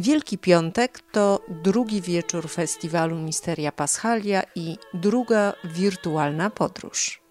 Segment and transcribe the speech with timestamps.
[0.00, 7.22] Wielki Piątek to drugi wieczór festiwalu Misteria Paschalia i druga wirtualna podróż.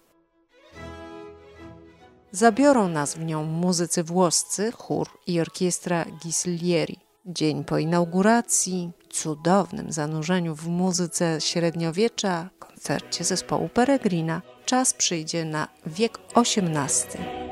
[2.32, 6.98] Zabiorą nas w nią muzycy włoscy, chór i orkiestra Ghislieri.
[7.26, 16.18] Dzień po inauguracji, cudownym zanurzeniu w muzyce średniowiecza, koncercie zespołu Peregrina, czas przyjdzie na wiek
[16.36, 17.49] XVIII.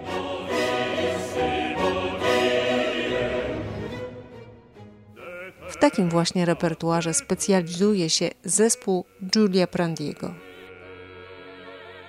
[5.78, 10.34] W takim właśnie repertuarze specjalizuje się zespół Giulia Prandiego.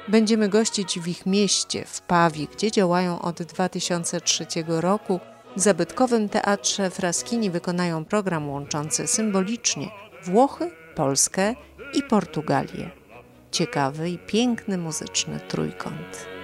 [0.08, 5.20] Będziemy gościć w ich mieście, w Pawi, gdzie działają od 2003 roku.
[5.55, 9.90] W zabytkowym teatrze Fraskini wykonają program łączący symbolicznie
[10.23, 11.56] Włochy, Polskę
[11.94, 12.90] i Portugalię.
[13.52, 16.39] Ciekawy i piękny muzyczny trójkąt.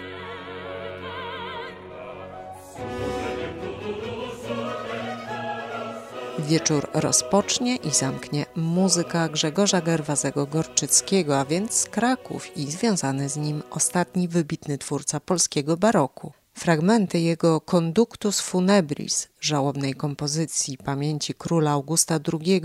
[6.46, 14.28] Wieczór rozpocznie i zamknie muzyka Grzegorza Gerwazego-Gorczyckiego, a więc Kraków i związany z nim ostatni
[14.28, 16.34] wybitny twórca polskiego baroku.
[16.54, 22.62] Fragmenty jego Conductus Funebris, żałobnej kompozycji pamięci króla Augusta II,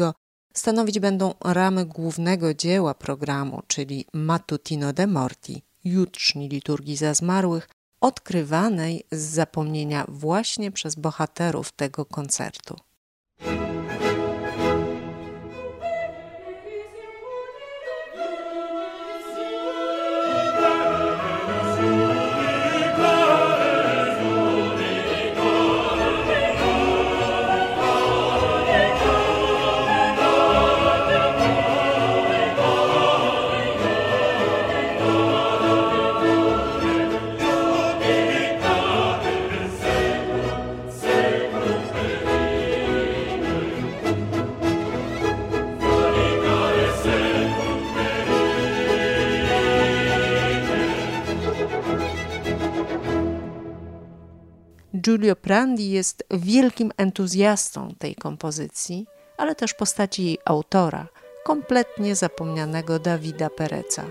[0.55, 7.69] stanowić będą ramy głównego dzieła programu, czyli Matutino de Morti, jutrzni liturgii za zmarłych,
[8.01, 12.77] odkrywanej z zapomnienia właśnie przez bohaterów tego koncertu.
[55.01, 59.07] Giulio Prandi jest wielkim entuzjastą tej kompozycji,
[59.37, 61.09] ale też postaci jej autora,
[61.45, 64.05] kompletnie zapomnianego Dawida Pereca.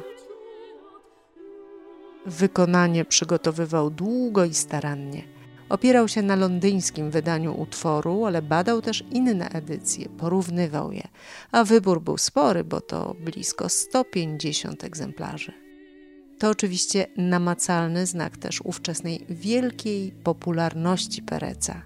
[2.26, 5.24] Wykonanie przygotowywał długo i starannie.
[5.70, 11.08] Opierał się na londyńskim wydaniu utworu, ale badał też inne edycje, porównywał je,
[11.52, 15.69] a wybór był spory, bo to blisko 150 egzemplarzy.
[16.40, 21.82] To oczywiście namacalny znak też ówczesnej wielkiej popularności Pereca.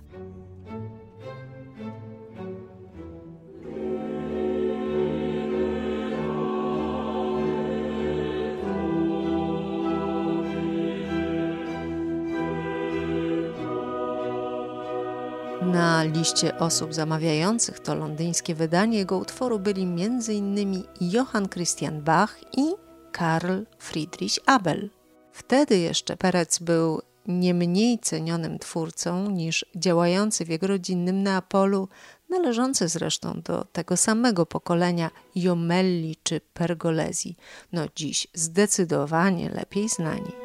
[15.62, 20.84] Na liście osób zamawiających to londyńskie wydanie jego utworu byli m.in.
[21.02, 24.90] Johann Christian Bach i Karl Friedrich Abel.
[25.31, 31.90] Wtedy jeszcze Perec był nie mniej cenionym twórcą niż działający w jego rodzinnym Neapolu,
[32.29, 37.35] należący zresztą do tego samego pokolenia Jomelli czy Pergolesi,
[37.72, 40.43] no dziś zdecydowanie lepiej znani.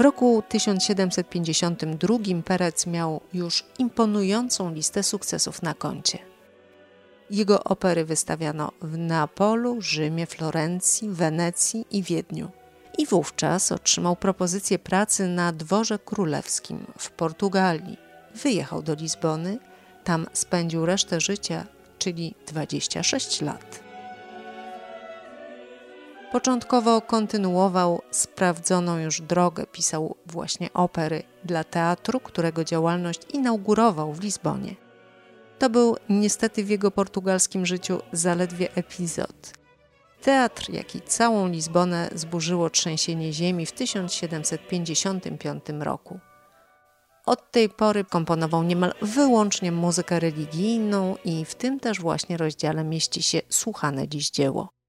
[0.00, 6.18] W roku 1752 Perec miał już imponującą listę sukcesów na koncie.
[7.30, 12.50] Jego opery wystawiano w Neapolu, Rzymie, Florencji, Wenecji i Wiedniu.
[12.98, 17.96] I wówczas otrzymał propozycję pracy na dworze królewskim w Portugalii.
[18.34, 19.58] Wyjechał do Lizbony,
[20.04, 21.66] tam spędził resztę życia,
[21.98, 23.89] czyli 26 lat.
[26.32, 34.74] Początkowo kontynuował sprawdzoną już drogę, pisał właśnie opery dla teatru, którego działalność inaugurował w Lizbonie.
[35.58, 39.52] To był niestety w jego portugalskim życiu zaledwie epizod.
[40.22, 46.20] Teatr, jak i całą Lizbonę zburzyło trzęsienie ziemi w 1755 roku.
[47.26, 53.22] Od tej pory komponował niemal wyłącznie muzykę religijną i w tym też właśnie rozdziale mieści
[53.22, 54.79] się słuchane dziś dzieło.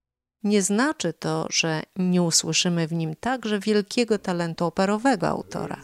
[0.43, 5.77] Nie znaczy to, że nie usłyszymy w nim także wielkiego talentu operowego autora.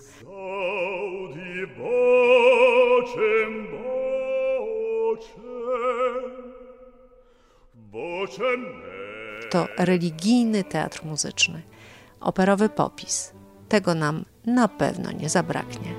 [9.49, 11.61] To religijny teatr muzyczny,
[12.19, 13.33] operowy popis.
[13.69, 15.93] Tego nam na pewno nie zabraknie.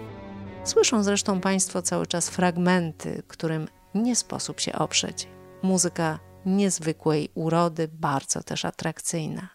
[0.64, 5.28] Słyszą zresztą Państwo cały czas fragmenty, którym nie sposób się oprzeć.
[5.62, 6.18] Muzyka
[6.56, 9.48] niezwykłej urody, bardzo też atrakcyjna.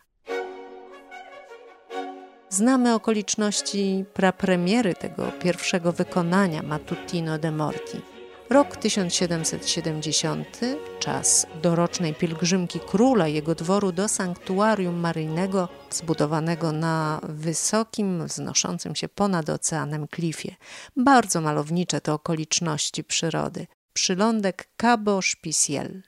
[2.50, 8.02] Znamy okoliczności prapremiery tego pierwszego wykonania Matutino de Morti.
[8.50, 10.60] Rok 1770,
[11.00, 19.50] czas dorocznej pielgrzymki króla jego dworu do sanktuarium maryjnego zbudowanego na wysokim, wznoszącym się ponad
[19.50, 20.56] oceanem klifie.
[20.98, 23.68] Bardzo malownicze to okoliczności przyrody.
[23.94, 26.02] Przylądek Cabo Spiciel.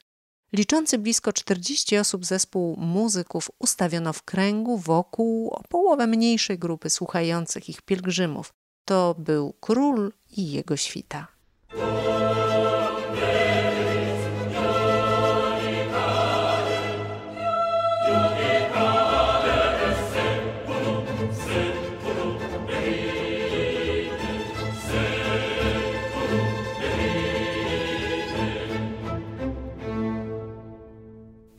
[0.56, 7.70] Liczący blisko 40 osób zespół muzyków ustawiono w kręgu wokół o połowę mniejszej grupy słuchających
[7.70, 8.54] ich pielgrzymów.
[8.86, 11.28] To był król i jego świta.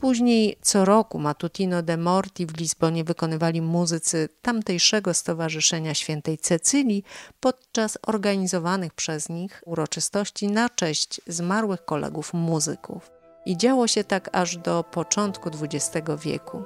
[0.06, 7.04] Później co roku Matutino de Morti w Lizbonie wykonywali muzycy tamtejszego Stowarzyszenia Świętej Cecylii
[7.40, 13.10] podczas organizowanych przez nich uroczystości na cześć zmarłych kolegów muzyków.
[13.46, 16.62] I działo się tak aż do początku XX wieku.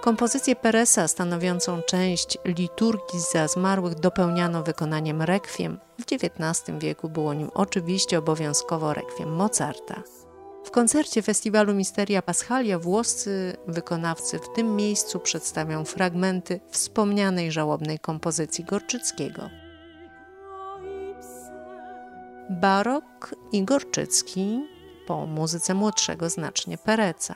[0.00, 5.78] Kompozycję Peresa stanowiącą część liturgii za zmarłych dopełniano wykonaniem rekwiem.
[6.00, 10.02] W XIX wieku było nim oczywiście obowiązkowo rekwiem Mozarta.
[10.64, 18.64] W koncercie festiwalu Misteria Paschalia włoscy wykonawcy w tym miejscu przedstawią fragmenty wspomnianej żałobnej kompozycji
[18.64, 19.50] Gorczyckiego.
[22.50, 24.60] Barok i Gorczycki
[25.06, 27.34] po muzyce młodszego znacznie Pereca.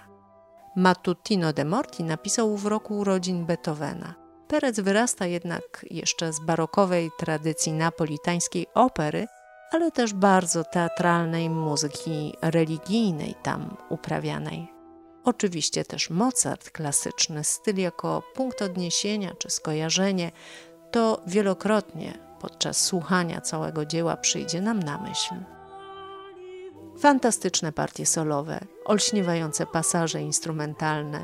[0.76, 4.14] Matutino de Morti napisał w roku urodzin Beethovena.
[4.48, 9.26] Perec wyrasta jednak jeszcze z barokowej tradycji napolitańskiej opery,
[9.74, 14.72] ale też bardzo teatralnej muzyki religijnej tam uprawianej.
[15.24, 20.32] Oczywiście też Mozart, klasyczny styl jako punkt odniesienia czy skojarzenie,
[20.90, 25.34] to wielokrotnie podczas słuchania całego dzieła przyjdzie nam na myśl.
[26.98, 31.20] Fantastyczne partie solowe, olśniewające pasaże instrumentalne,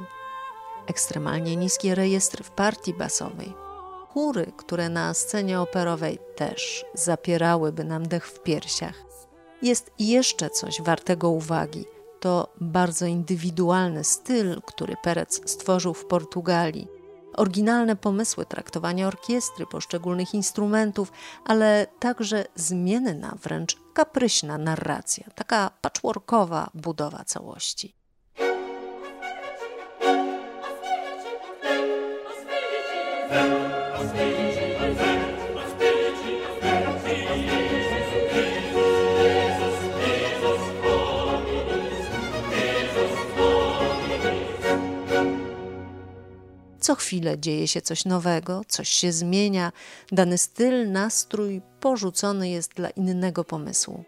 [0.86, 3.54] ekstremalnie niskie rejestry w partii basowej,
[4.14, 8.94] chóry, które na scenie operowej też zapierałyby nam dech w piersiach.
[9.62, 11.84] Jest jeszcze coś wartego uwagi.
[12.20, 16.88] To bardzo indywidualny styl, który Perec stworzył w Portugalii.
[17.36, 21.12] Oryginalne pomysły traktowania orkiestry, poszczególnych instrumentów,
[21.44, 27.94] ale także zmienna, wręcz kapryśna narracja, taka patchworkowa budowa całości.
[33.30, 33.59] Co
[47.00, 49.72] chwilę dzieje się coś nowego, coś się zmienia,
[50.12, 54.04] dany styl, nastrój porzucony jest dla innego pomysłu.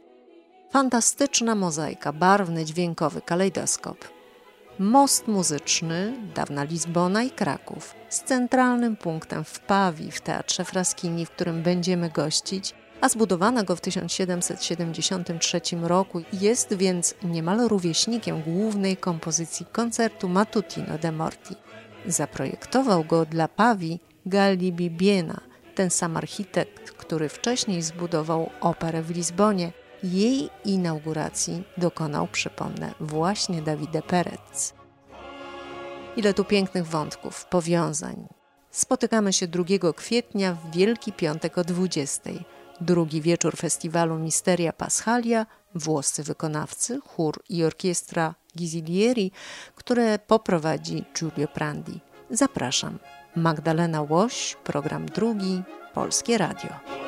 [0.71, 4.09] Fantastyczna mozaika, barwny, dźwiękowy kalejdoskop.
[4.79, 11.31] Most muzyczny, dawna Lizbona i Kraków, z centralnym punktem w Pawi, w Teatrze Fraskini, w
[11.31, 19.67] którym będziemy gościć, a zbudowano go w 1773 roku, jest więc niemal rówieśnikiem głównej kompozycji
[19.67, 21.55] koncertu Matutino de Morti.
[22.07, 25.41] Zaprojektował go dla Pawi Galli Bibiena,
[25.75, 29.73] ten sam architekt, który wcześniej zbudował operę w Lizbonie.
[30.03, 34.75] Jej inauguracji dokonał, przypomnę, właśnie Davide Perez.
[36.17, 38.29] Ile tu pięknych wątków, powiązań.
[38.71, 39.65] Spotykamy się 2
[39.97, 42.31] kwietnia w Wielki Piątek o 20.
[42.81, 49.31] Drugi wieczór festiwalu Misteria Paschalia, włoscy wykonawcy, chór i orkiestra Gizilieri,
[49.75, 52.01] które poprowadzi Giulio Prandi.
[52.31, 52.99] Zapraszam.
[53.37, 55.63] Magdalena Łoś, program drugi,
[55.95, 57.02] Polskie Radio.